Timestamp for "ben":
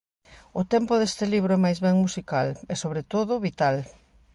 1.85-1.95